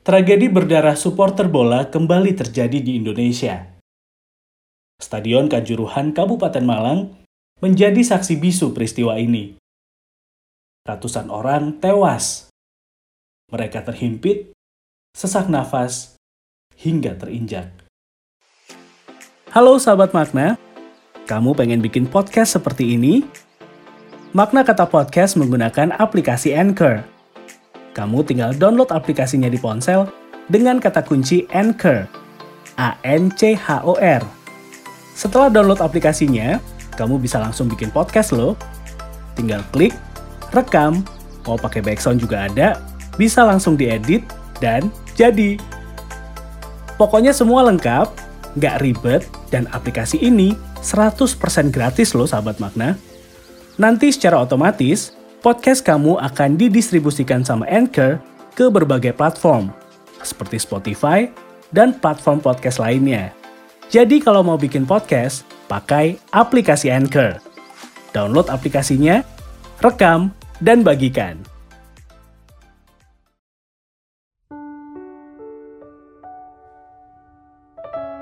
Tragedi 0.00 0.48
berdarah 0.48 0.96
supporter 0.96 1.44
bola 1.44 1.84
kembali 1.92 2.32
terjadi 2.32 2.80
di 2.80 2.96
Indonesia. 2.96 3.76
Stadion 4.96 5.44
Kanjuruhan 5.44 6.16
Kabupaten 6.16 6.64
Malang 6.64 7.20
menjadi 7.60 8.00
saksi 8.00 8.40
bisu 8.40 8.72
peristiwa 8.72 9.20
ini. 9.20 9.60
Ratusan 10.88 11.28
orang 11.28 11.84
tewas. 11.84 12.48
Mereka 13.52 13.84
terhimpit, 13.84 14.56
sesak 15.12 15.52
nafas, 15.52 16.16
hingga 16.80 17.20
terinjak. 17.20 17.68
Halo 19.52 19.76
sahabat 19.76 20.16
makna, 20.16 20.56
kamu 21.28 21.52
pengen 21.52 21.84
bikin 21.84 22.08
podcast 22.08 22.56
seperti 22.56 22.96
ini? 22.96 23.20
Makna 24.32 24.64
Kata 24.64 24.88
Podcast 24.88 25.36
menggunakan 25.36 25.92
aplikasi 25.92 26.56
Anchor. 26.56 27.09
Kamu 27.90 28.22
tinggal 28.22 28.54
download 28.54 28.94
aplikasinya 28.94 29.50
di 29.50 29.58
ponsel 29.58 30.06
dengan 30.46 30.78
kata 30.78 31.02
kunci 31.02 31.46
Anchor. 31.50 32.06
A-N-C-H-O-R. 32.80 34.22
Setelah 35.12 35.52
download 35.52 35.84
aplikasinya, 35.84 36.56
kamu 36.96 37.20
bisa 37.20 37.36
langsung 37.36 37.68
bikin 37.68 37.92
podcast 37.92 38.32
loh. 38.32 38.56
Tinggal 39.36 39.60
klik, 39.68 39.92
rekam, 40.56 41.04
mau 41.44 41.60
pakai 41.60 41.84
background 41.84 42.24
juga 42.24 42.48
ada, 42.48 42.80
bisa 43.20 43.44
langsung 43.44 43.76
diedit, 43.76 44.24
dan 44.64 44.88
jadi. 45.12 45.60
Pokoknya 46.96 47.36
semua 47.36 47.68
lengkap, 47.68 48.08
nggak 48.56 48.76
ribet, 48.80 49.22
dan 49.52 49.68
aplikasi 49.76 50.16
ini 50.16 50.56
100% 50.80 51.36
gratis 51.68 52.16
loh 52.16 52.24
sahabat 52.24 52.56
makna. 52.56 52.96
Nanti 53.76 54.08
secara 54.12 54.40
otomatis, 54.40 55.12
podcast 55.40 55.80
kamu 55.80 56.20
akan 56.20 56.60
didistribusikan 56.60 57.40
sama 57.40 57.64
Anchor 57.64 58.20
ke 58.52 58.68
berbagai 58.68 59.16
platform, 59.16 59.72
seperti 60.20 60.60
Spotify 60.60 61.32
dan 61.72 61.96
platform 61.96 62.44
podcast 62.44 62.76
lainnya. 62.76 63.32
Jadi 63.88 64.20
kalau 64.20 64.44
mau 64.44 64.60
bikin 64.60 64.84
podcast, 64.84 65.42
pakai 65.66 66.20
aplikasi 66.36 66.92
Anchor. 66.92 67.40
Download 68.12 68.46
aplikasinya, 68.52 69.24
rekam, 69.80 70.30
dan 70.60 70.84
bagikan. 70.84 71.40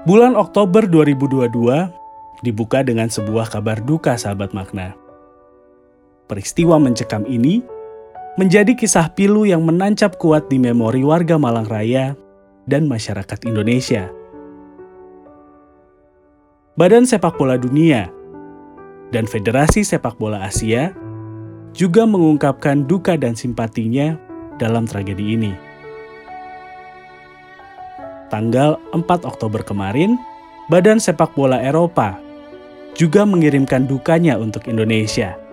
Bulan 0.09 0.41
Oktober 0.41 0.89
2022 0.89 1.53
dibuka 2.41 2.81
dengan 2.81 3.13
sebuah 3.13 3.53
kabar 3.53 3.83
duka 3.85 4.17
sahabat 4.17 4.57
makna 4.57 5.08
Peristiwa 6.29 6.77
mencekam 6.77 7.25
ini 7.25 7.65
menjadi 8.37 8.77
kisah 8.77 9.17
pilu 9.17 9.49
yang 9.49 9.65
menancap 9.65 10.21
kuat 10.21 10.53
di 10.53 10.61
memori 10.61 11.01
warga 11.01 11.41
Malang 11.41 11.65
Raya 11.65 12.13
dan 12.69 12.85
masyarakat 12.85 13.49
Indonesia. 13.49 14.13
Badan 16.77 17.09
Sepak 17.09 17.41
Bola 17.41 17.57
Dunia 17.57 18.13
dan 19.09 19.25
Federasi 19.25 19.83
Sepak 19.89 20.21
Bola 20.21 20.45
Asia 20.45 20.93
juga 21.73 22.05
mengungkapkan 22.05 22.85
duka 22.85 23.17
dan 23.17 23.33
simpatinya 23.33 24.21
dalam 24.61 24.85
tragedi 24.85 25.33
ini. 25.33 25.57
Tanggal 28.29 28.77
4 28.93 29.01
Oktober 29.25 29.65
kemarin, 29.65 30.21
Badan 30.69 31.01
Sepak 31.01 31.33
Bola 31.33 31.57
Eropa 31.65 32.21
juga 32.93 33.25
mengirimkan 33.25 33.89
dukanya 33.89 34.37
untuk 34.37 34.69
Indonesia 34.69 35.48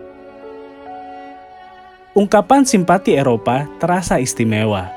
ungkapan 2.15 2.63
simpati 2.63 3.19
Eropa 3.19 3.67
terasa 3.75 4.23
istimewa. 4.23 4.87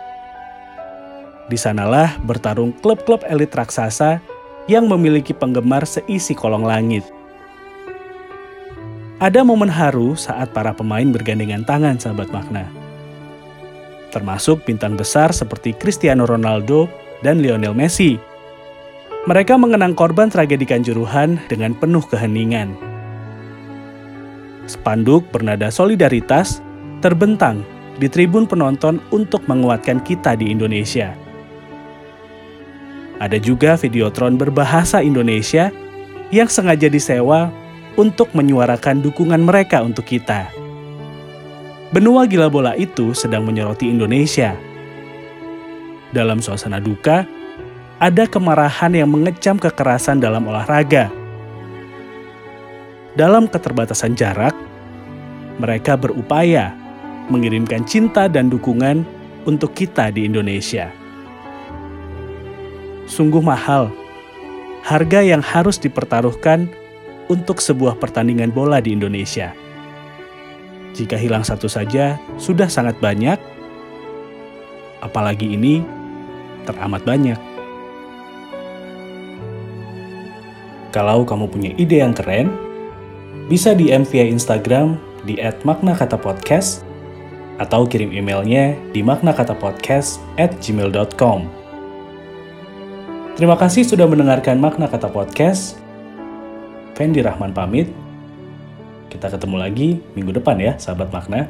Di 1.50 1.58
sanalah 1.58 2.14
bertarung 2.22 2.70
klub-klub 2.78 3.26
elit 3.26 3.50
raksasa 3.50 4.22
yang 4.70 4.86
memiliki 4.86 5.34
penggemar 5.34 5.82
seisi 5.82 6.30
kolong 6.38 6.62
langit. 6.62 7.02
Ada 9.18 9.42
momen 9.42 9.66
haru 9.66 10.14
saat 10.14 10.54
para 10.54 10.70
pemain 10.70 11.10
bergandengan 11.10 11.66
tangan 11.66 11.98
sahabat 11.98 12.30
makna. 12.30 12.70
Termasuk 14.14 14.62
bintang 14.62 14.94
besar 14.94 15.34
seperti 15.34 15.74
Cristiano 15.74 16.22
Ronaldo 16.22 16.86
dan 17.26 17.42
Lionel 17.42 17.74
Messi. 17.74 18.14
Mereka 19.26 19.58
mengenang 19.58 19.98
korban 19.98 20.30
tragedi 20.30 20.62
Kanjuruhan 20.62 21.42
dengan 21.50 21.74
penuh 21.74 22.06
keheningan. 22.06 22.78
Spanduk 24.70 25.26
bernada 25.34 25.74
solidaritas 25.74 26.62
terbentang 26.98 27.62
di 27.98 28.06
tribun 28.06 28.46
penonton 28.46 29.02
untuk 29.10 29.42
menguatkan 29.50 29.98
kita 30.02 30.38
di 30.38 30.54
Indonesia. 30.54 31.14
Ada 33.18 33.42
juga 33.42 33.74
videotron 33.74 34.38
berbahasa 34.38 35.02
Indonesia 35.02 35.74
yang 36.30 36.46
sengaja 36.46 36.86
disewa 36.86 37.50
untuk 37.98 38.30
menyuarakan 38.30 39.02
dukungan 39.02 39.42
mereka 39.42 39.82
untuk 39.82 40.06
kita. 40.06 40.46
Benua 41.90 42.30
gila 42.30 42.46
bola 42.46 42.78
itu 42.78 43.10
sedang 43.10 43.42
menyoroti 43.42 43.90
Indonesia. 43.90 44.54
Dalam 46.14 46.38
suasana 46.38 46.78
duka, 46.78 47.26
ada 47.98 48.24
kemarahan 48.30 48.94
yang 48.94 49.10
mengecam 49.10 49.58
kekerasan 49.58 50.22
dalam 50.22 50.46
olahraga. 50.46 51.10
Dalam 53.18 53.50
keterbatasan 53.50 54.14
jarak, 54.14 54.54
mereka 55.58 55.98
berupaya 55.98 56.70
mengirimkan 57.28 57.84
cinta 57.84 58.26
dan 58.26 58.48
dukungan 58.48 59.04
untuk 59.48 59.72
kita 59.72 60.12
di 60.12 60.28
Indonesia. 60.28 60.92
Sungguh 63.08 63.40
mahal 63.40 63.88
harga 64.88 65.20
yang 65.20 65.44
harus 65.44 65.76
dipertaruhkan 65.76 66.64
untuk 67.28 67.60
sebuah 67.60 68.00
pertandingan 68.00 68.48
bola 68.48 68.80
di 68.80 68.96
Indonesia. 68.96 69.52
Jika 70.96 71.20
hilang 71.20 71.44
satu 71.44 71.68
saja, 71.68 72.16
sudah 72.40 72.72
sangat 72.72 72.96
banyak, 72.96 73.36
apalagi 75.04 75.52
ini 75.52 75.84
teramat 76.64 77.04
banyak. 77.04 77.36
Kalau 80.88 81.28
kamu 81.28 81.52
punya 81.52 81.70
ide 81.76 82.00
yang 82.00 82.16
keren, 82.16 82.48
bisa 83.52 83.76
DM 83.76 84.08
via 84.08 84.24
Instagram 84.24 84.96
di 85.28 85.36
@maknakatapodcast 85.36 86.87
atau 87.58 87.84
kirim 87.84 88.14
emailnya 88.14 88.78
di 88.94 89.02
maknakatapodcast 89.02 90.22
at 90.38 90.54
gmail.com. 90.62 91.46
Terima 93.38 93.54
kasih 93.54 93.86
sudah 93.86 94.06
mendengarkan 94.10 94.58
Makna 94.58 94.90
Kata 94.90 95.06
Podcast. 95.06 95.78
Fendi 96.98 97.22
Rahman 97.22 97.54
pamit. 97.54 97.86
Kita 99.06 99.30
ketemu 99.30 99.56
lagi 99.62 100.02
minggu 100.18 100.34
depan 100.34 100.58
ya, 100.58 100.74
sahabat 100.74 101.14
makna. 101.14 101.46